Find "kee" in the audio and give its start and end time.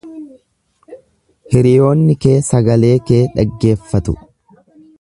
2.25-2.35, 3.11-3.21